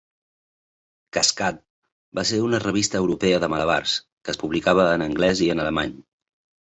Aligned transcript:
"Kaskade" 1.17 1.59
va 2.19 2.23
ser 2.29 2.39
una 2.45 2.61
revista 2.63 3.01
europea 3.03 3.43
de 3.45 3.51
malabars, 3.55 3.93
que 4.25 4.35
es 4.37 4.41
publicava 4.45 4.87
en 4.99 5.05
anglès 5.11 5.45
i 5.49 5.55
en 5.57 5.63
alemany. 5.67 5.95